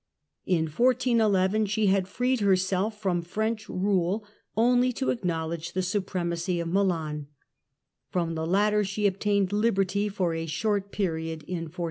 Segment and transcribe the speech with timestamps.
[0.47, 4.25] In 1411 she had freed herself from French rule
[4.57, 7.27] only to acknowledge the supremacy of Milan;
[8.09, 11.79] from the latter she obtained liberty for a short period in 1435.